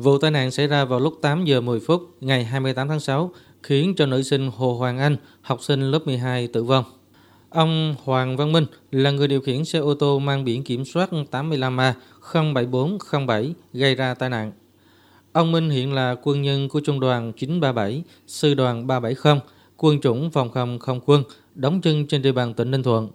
Vụ 0.00 0.18
tai 0.18 0.30
nạn 0.30 0.50
xảy 0.50 0.66
ra 0.66 0.84
vào 0.84 1.00
lúc 1.00 1.18
8 1.22 1.44
giờ 1.44 1.60
10 1.60 1.80
phút 1.80 2.16
ngày 2.20 2.44
28 2.44 2.88
tháng 2.88 3.00
6 3.00 3.30
khiến 3.62 3.94
cho 3.96 4.06
nữ 4.06 4.22
sinh 4.22 4.50
Hồ 4.56 4.74
Hoàng 4.74 4.98
Anh, 4.98 5.16
học 5.40 5.62
sinh 5.62 5.90
lớp 5.90 6.06
12 6.06 6.46
tử 6.46 6.64
vong. 6.64 6.84
Ông 7.50 7.94
Hoàng 8.04 8.36
Văn 8.36 8.52
Minh 8.52 8.66
là 8.90 9.10
người 9.10 9.28
điều 9.28 9.40
khiển 9.40 9.64
xe 9.64 9.78
ô 9.78 9.94
tô 9.94 10.18
mang 10.18 10.44
biển 10.44 10.64
kiểm 10.64 10.84
soát 10.84 11.10
85A 11.30 11.92
07407 12.54 13.54
gây 13.72 13.94
ra 13.94 14.14
tai 14.14 14.30
nạn. 14.30 14.52
Ông 15.32 15.52
Minh 15.52 15.70
hiện 15.70 15.92
là 15.92 16.16
quân 16.22 16.42
nhân 16.42 16.68
của 16.68 16.80
trung 16.80 17.00
đoàn 17.00 17.32
937, 17.32 18.02
sư 18.26 18.54
đoàn 18.54 18.86
370, 18.86 19.40
quân 19.76 20.00
chủng 20.00 20.30
phòng 20.30 20.50
không 20.50 20.78
không 20.78 21.00
quân, 21.06 21.22
đóng 21.54 21.80
chân 21.80 22.06
trên 22.06 22.22
địa 22.22 22.32
bàn 22.32 22.54
tỉnh 22.54 22.70
Ninh 22.70 22.82
Thuận. 22.82 23.08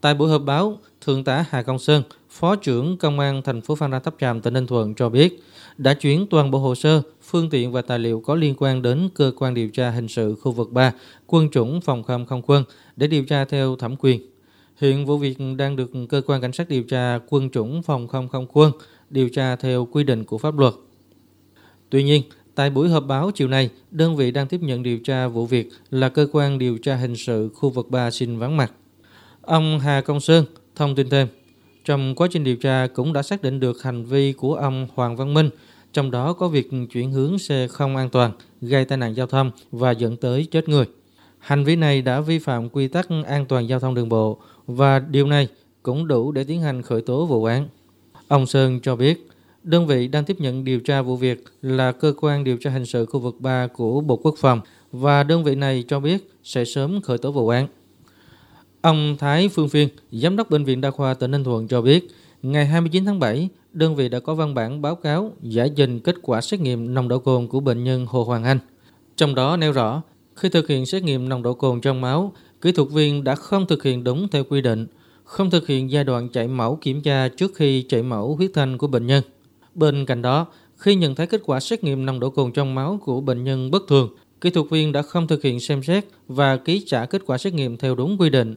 Tại 0.00 0.14
buổi 0.14 0.30
họp 0.30 0.42
báo, 0.42 0.78
Thượng 1.00 1.24
tá 1.24 1.44
Hà 1.50 1.62
Công 1.62 1.78
Sơn, 1.78 2.02
Phó 2.32 2.56
trưởng 2.56 2.96
Công 2.96 3.18
an 3.18 3.42
thành 3.42 3.60
phố 3.60 3.74
Phan 3.74 3.90
Rang 3.90 4.02
Tháp 4.02 4.14
Chàm 4.20 4.40
tỉnh 4.40 4.54
Ninh 4.54 4.66
Thuận 4.66 4.94
cho 4.94 5.08
biết, 5.08 5.42
đã 5.78 5.94
chuyển 5.94 6.26
toàn 6.30 6.50
bộ 6.50 6.58
hồ 6.58 6.74
sơ, 6.74 7.02
phương 7.22 7.50
tiện 7.50 7.72
và 7.72 7.82
tài 7.82 7.98
liệu 7.98 8.20
có 8.20 8.34
liên 8.34 8.54
quan 8.58 8.82
đến 8.82 9.08
cơ 9.14 9.32
quan 9.36 9.54
điều 9.54 9.68
tra 9.68 9.90
hình 9.90 10.08
sự 10.08 10.34
khu 10.34 10.52
vực 10.52 10.72
3, 10.72 10.92
quân 11.26 11.48
chủng 11.50 11.80
phòng 11.80 12.02
không 12.02 12.26
không 12.26 12.42
quân 12.46 12.64
để 12.96 13.06
điều 13.06 13.24
tra 13.24 13.44
theo 13.44 13.76
thẩm 13.76 13.96
quyền. 13.96 14.20
Hiện 14.76 15.06
vụ 15.06 15.18
việc 15.18 15.38
đang 15.56 15.76
được 15.76 15.90
cơ 16.08 16.22
quan 16.26 16.40
cảnh 16.40 16.52
sát 16.52 16.68
điều 16.68 16.82
tra 16.82 17.18
quân 17.28 17.50
chủng 17.50 17.82
phòng 17.82 18.08
không 18.08 18.28
không 18.28 18.46
quân 18.52 18.72
điều 19.10 19.28
tra 19.28 19.56
theo 19.56 19.88
quy 19.92 20.04
định 20.04 20.24
của 20.24 20.38
pháp 20.38 20.58
luật. 20.58 20.74
Tuy 21.90 22.02
nhiên, 22.02 22.22
tại 22.54 22.70
buổi 22.70 22.88
họp 22.88 23.06
báo 23.06 23.30
chiều 23.30 23.48
nay, 23.48 23.70
đơn 23.90 24.16
vị 24.16 24.30
đang 24.30 24.46
tiếp 24.46 24.60
nhận 24.62 24.82
điều 24.82 24.98
tra 24.98 25.28
vụ 25.28 25.46
việc 25.46 25.68
là 25.90 26.08
cơ 26.08 26.26
quan 26.32 26.58
điều 26.58 26.78
tra 26.78 26.96
hình 26.96 27.16
sự 27.16 27.50
khu 27.54 27.70
vực 27.70 27.90
3 27.90 28.10
xin 28.10 28.38
vắng 28.38 28.56
mặt. 28.56 28.72
Ông 29.40 29.80
Hà 29.80 30.00
Công 30.00 30.20
Sơn 30.20 30.44
thông 30.74 30.94
tin 30.94 31.10
thêm, 31.10 31.28
trong 31.84 32.14
quá 32.14 32.28
trình 32.30 32.44
điều 32.44 32.56
tra 32.56 32.86
cũng 32.94 33.12
đã 33.12 33.22
xác 33.22 33.42
định 33.42 33.60
được 33.60 33.82
hành 33.82 34.04
vi 34.04 34.32
của 34.32 34.54
ông 34.54 34.88
Hoàng 34.94 35.16
Văn 35.16 35.34
Minh, 35.34 35.50
trong 35.92 36.10
đó 36.10 36.32
có 36.32 36.48
việc 36.48 36.70
chuyển 36.92 37.12
hướng 37.12 37.38
xe 37.38 37.68
không 37.68 37.96
an 37.96 38.10
toàn, 38.10 38.32
gây 38.60 38.84
tai 38.84 38.98
nạn 38.98 39.16
giao 39.16 39.26
thông 39.26 39.50
và 39.72 39.90
dẫn 39.90 40.16
tới 40.16 40.46
chết 40.50 40.68
người. 40.68 40.84
Hành 41.38 41.64
vi 41.64 41.76
này 41.76 42.02
đã 42.02 42.20
vi 42.20 42.38
phạm 42.38 42.68
quy 42.68 42.88
tắc 42.88 43.08
an 43.26 43.46
toàn 43.46 43.68
giao 43.68 43.80
thông 43.80 43.94
đường 43.94 44.08
bộ 44.08 44.38
và 44.66 44.98
điều 44.98 45.26
này 45.26 45.48
cũng 45.82 46.08
đủ 46.08 46.32
để 46.32 46.44
tiến 46.44 46.60
hành 46.60 46.82
khởi 46.82 47.02
tố 47.02 47.26
vụ 47.26 47.44
án. 47.44 47.68
Ông 48.28 48.46
Sơn 48.46 48.80
cho 48.82 48.96
biết, 48.96 49.28
đơn 49.62 49.86
vị 49.86 50.08
đang 50.08 50.24
tiếp 50.24 50.36
nhận 50.40 50.64
điều 50.64 50.80
tra 50.80 51.02
vụ 51.02 51.16
việc 51.16 51.44
là 51.62 51.92
cơ 51.92 52.14
quan 52.20 52.44
điều 52.44 52.56
tra 52.56 52.70
hình 52.70 52.86
sự 52.86 53.06
khu 53.06 53.20
vực 53.20 53.36
3 53.40 53.66
của 53.66 54.00
Bộ 54.00 54.16
Quốc 54.16 54.34
phòng 54.38 54.60
và 54.92 55.22
đơn 55.22 55.44
vị 55.44 55.54
này 55.54 55.84
cho 55.88 56.00
biết 56.00 56.30
sẽ 56.44 56.64
sớm 56.64 57.02
khởi 57.02 57.18
tố 57.18 57.32
vụ 57.32 57.48
án. 57.48 57.66
Ông 58.82 59.16
Thái 59.18 59.48
Phương 59.48 59.68
Phiên, 59.68 59.88
Giám 60.12 60.36
đốc 60.36 60.50
Bệnh 60.50 60.64
viện 60.64 60.80
Đa 60.80 60.90
khoa 60.90 61.14
tỉnh 61.14 61.30
Ninh 61.30 61.44
Thuận 61.44 61.68
cho 61.68 61.82
biết, 61.82 62.08
ngày 62.42 62.66
29 62.66 63.04
tháng 63.04 63.18
7, 63.20 63.48
đơn 63.72 63.96
vị 63.96 64.08
đã 64.08 64.20
có 64.20 64.34
văn 64.34 64.54
bản 64.54 64.82
báo 64.82 64.94
cáo 64.94 65.32
giải 65.42 65.70
trình 65.76 66.00
kết 66.00 66.14
quả 66.22 66.40
xét 66.40 66.60
nghiệm 66.60 66.94
nồng 66.94 67.08
độ 67.08 67.18
cồn 67.18 67.46
của 67.48 67.60
bệnh 67.60 67.84
nhân 67.84 68.06
Hồ 68.06 68.24
Hoàng 68.24 68.44
Anh. 68.44 68.58
Trong 69.16 69.34
đó 69.34 69.56
nêu 69.56 69.72
rõ, 69.72 70.02
khi 70.36 70.48
thực 70.48 70.68
hiện 70.68 70.86
xét 70.86 71.02
nghiệm 71.02 71.28
nồng 71.28 71.42
độ 71.42 71.54
cồn 71.54 71.80
trong 71.80 72.00
máu, 72.00 72.32
kỹ 72.60 72.72
thuật 72.72 72.88
viên 72.88 73.24
đã 73.24 73.34
không 73.34 73.66
thực 73.66 73.82
hiện 73.82 74.04
đúng 74.04 74.28
theo 74.28 74.44
quy 74.44 74.60
định, 74.60 74.86
không 75.24 75.50
thực 75.50 75.66
hiện 75.66 75.90
giai 75.90 76.04
đoạn 76.04 76.28
chạy 76.28 76.48
mẫu 76.48 76.78
kiểm 76.80 77.02
tra 77.02 77.28
trước 77.28 77.52
khi 77.54 77.82
chạy 77.82 78.02
mẫu 78.02 78.36
huyết 78.36 78.50
thanh 78.54 78.78
của 78.78 78.86
bệnh 78.86 79.06
nhân. 79.06 79.22
Bên 79.74 80.06
cạnh 80.06 80.22
đó, 80.22 80.46
khi 80.76 80.94
nhận 80.94 81.14
thấy 81.14 81.26
kết 81.26 81.40
quả 81.44 81.60
xét 81.60 81.84
nghiệm 81.84 82.06
nồng 82.06 82.20
độ 82.20 82.30
cồn 82.30 82.52
trong 82.52 82.74
máu 82.74 82.98
của 83.04 83.20
bệnh 83.20 83.44
nhân 83.44 83.70
bất 83.70 83.82
thường, 83.88 84.16
kỹ 84.40 84.50
thuật 84.50 84.66
viên 84.70 84.92
đã 84.92 85.02
không 85.02 85.26
thực 85.26 85.42
hiện 85.42 85.60
xem 85.60 85.82
xét 85.82 86.04
và 86.28 86.56
ký 86.56 86.82
trả 86.86 87.06
kết 87.06 87.22
quả 87.26 87.38
xét 87.38 87.54
nghiệm 87.54 87.76
theo 87.76 87.94
đúng 87.94 88.16
quy 88.20 88.30
định. 88.30 88.54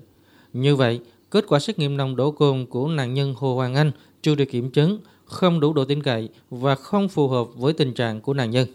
Như 0.56 0.76
vậy, 0.76 1.00
kết 1.32 1.46
quả 1.48 1.60
xét 1.60 1.80
nghiệm 1.80 1.98
nồng 1.98 2.16
độ 2.16 2.32
cồn 2.32 2.66
của 2.70 2.88
nạn 2.88 3.14
nhân 3.14 3.34
Hồ 3.38 3.56
Hoàng 3.56 3.76
Anh 3.76 3.92
chưa 4.22 4.36
được 4.36 4.46
kiểm 4.46 4.72
chứng, 4.72 5.00
không 5.26 5.60
đủ 5.60 5.74
độ 5.74 5.86
tin 5.86 6.04
cậy 6.04 6.30
và 6.50 6.76
không 6.76 7.10
phù 7.10 7.28
hợp 7.28 7.48
với 7.56 7.74
tình 7.74 7.94
trạng 7.94 8.22
của 8.22 8.34
nạn 8.34 8.52
nhân. 8.52 8.68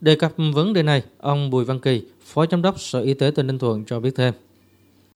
Đề 0.00 0.16
cập 0.16 0.32
vấn 0.54 0.72
đề 0.72 0.82
này, 0.82 1.02
ông 1.18 1.50
Bùi 1.50 1.64
Văn 1.64 1.80
Kỳ, 1.80 2.06
Phó 2.24 2.44
Giám 2.50 2.62
đốc 2.62 2.80
Sở 2.80 3.00
Y 3.00 3.14
tế 3.14 3.30
tỉnh 3.30 3.46
Ninh 3.46 3.58
Thuận 3.58 3.84
cho 3.84 4.00
biết 4.00 4.10
thêm. 4.16 4.34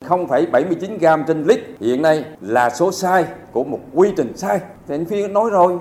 0,79 0.04 0.98
gram 0.98 1.24
trên 1.26 1.44
lít 1.44 1.60
hiện 1.80 2.02
nay 2.02 2.24
là 2.40 2.70
số 2.70 2.92
sai 2.92 3.24
của 3.52 3.64
một 3.64 3.80
quy 3.94 4.08
trình 4.16 4.36
sai. 4.36 4.60
Thì 4.88 4.94
anh 4.94 5.04
Phiên 5.04 5.32
nói 5.32 5.50
rồi, 5.50 5.78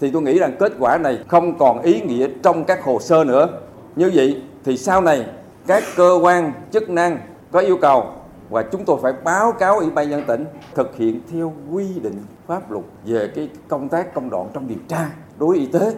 thì 0.00 0.10
tôi 0.10 0.22
nghĩ 0.22 0.38
rằng 0.38 0.56
kết 0.58 0.72
quả 0.78 0.98
này 0.98 1.18
không 1.28 1.58
còn 1.58 1.82
ý 1.82 2.00
nghĩa 2.00 2.28
trong 2.42 2.64
các 2.64 2.84
hồ 2.84 2.98
sơ 3.00 3.24
nữa. 3.24 3.48
Như 3.96 4.10
vậy 4.14 4.42
thì 4.64 4.76
sau 4.76 5.00
này 5.00 5.24
các 5.66 5.84
cơ 5.96 6.18
quan 6.22 6.52
chức 6.72 6.90
năng 6.90 7.18
có 7.50 7.60
yêu 7.60 7.78
cầu 7.80 8.21
và 8.52 8.62
chúng 8.72 8.84
tôi 8.86 8.98
phải 9.02 9.12
báo 9.24 9.52
cáo 9.52 9.78
ủy 9.78 9.90
ban 9.90 10.10
nhân 10.10 10.22
tỉnh 10.28 10.44
thực 10.74 10.96
hiện 10.96 11.20
theo 11.32 11.54
quy 11.70 11.86
định 12.02 12.22
pháp 12.46 12.70
luật 12.70 12.84
về 13.04 13.28
cái 13.34 13.48
công 13.68 13.88
tác 13.88 14.14
công 14.14 14.30
đoạn 14.30 14.50
trong 14.54 14.68
điều 14.68 14.78
tra 14.88 15.10
đối 15.38 15.48
với 15.48 15.58
y 15.58 15.66
tế. 15.72 15.96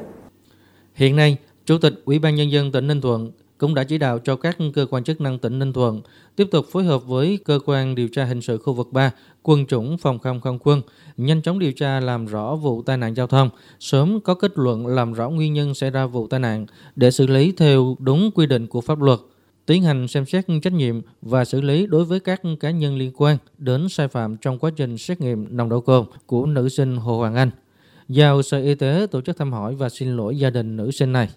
Hiện 0.94 1.16
nay, 1.16 1.36
Chủ 1.64 1.78
tịch 1.78 1.94
Ủy 2.04 2.18
ban 2.18 2.34
Nhân 2.34 2.50
dân 2.50 2.72
tỉnh 2.72 2.86
Ninh 2.86 3.00
Thuận 3.00 3.32
cũng 3.58 3.74
đã 3.74 3.84
chỉ 3.84 3.98
đạo 3.98 4.18
cho 4.18 4.36
các 4.36 4.56
cơ 4.74 4.86
quan 4.90 5.04
chức 5.04 5.20
năng 5.20 5.38
tỉnh 5.38 5.58
Ninh 5.58 5.72
Thuận 5.72 6.00
tiếp 6.36 6.48
tục 6.50 6.66
phối 6.72 6.84
hợp 6.84 7.06
với 7.06 7.38
cơ 7.44 7.58
quan 7.66 7.94
điều 7.94 8.08
tra 8.08 8.24
hình 8.24 8.40
sự 8.42 8.58
khu 8.58 8.72
vực 8.72 8.88
3, 8.92 9.10
quân 9.42 9.66
chủng 9.66 9.98
phòng 9.98 10.18
không 10.18 10.40
không 10.40 10.58
quân, 10.58 10.82
nhanh 11.16 11.42
chóng 11.42 11.58
điều 11.58 11.72
tra 11.72 12.00
làm 12.00 12.26
rõ 12.26 12.56
vụ 12.56 12.82
tai 12.82 12.96
nạn 12.96 13.14
giao 13.14 13.26
thông, 13.26 13.50
sớm 13.80 14.20
có 14.20 14.34
kết 14.34 14.52
luận 14.54 14.86
làm 14.86 15.12
rõ 15.12 15.30
nguyên 15.30 15.52
nhân 15.52 15.74
xảy 15.74 15.90
ra 15.90 16.06
vụ 16.06 16.26
tai 16.26 16.40
nạn 16.40 16.66
để 16.96 17.10
xử 17.10 17.26
lý 17.26 17.52
theo 17.52 17.96
đúng 17.98 18.30
quy 18.34 18.46
định 18.46 18.66
của 18.66 18.80
pháp 18.80 19.00
luật, 19.00 19.18
tiến 19.66 19.82
hành 19.82 20.08
xem 20.08 20.26
xét 20.26 20.44
trách 20.62 20.72
nhiệm 20.72 21.00
và 21.22 21.44
xử 21.44 21.60
lý 21.60 21.86
đối 21.86 22.04
với 22.04 22.20
các 22.20 22.42
cá 22.60 22.70
nhân 22.70 22.96
liên 22.96 23.12
quan 23.16 23.36
đến 23.58 23.88
sai 23.88 24.08
phạm 24.08 24.36
trong 24.36 24.58
quá 24.58 24.70
trình 24.76 24.98
xét 24.98 25.20
nghiệm 25.20 25.56
nồng 25.56 25.68
độ 25.68 25.80
cồn 25.80 26.06
của 26.26 26.46
nữ 26.46 26.68
sinh 26.68 26.96
Hồ 26.96 27.18
Hoàng 27.18 27.34
Anh. 27.34 27.50
Giao 28.08 28.42
Sở 28.42 28.58
Y 28.58 28.74
tế 28.74 29.06
tổ 29.10 29.20
chức 29.20 29.36
thăm 29.36 29.52
hỏi 29.52 29.74
và 29.74 29.88
xin 29.88 30.16
lỗi 30.16 30.38
gia 30.38 30.50
đình 30.50 30.76
nữ 30.76 30.90
sinh 30.90 31.12
này. 31.12 31.28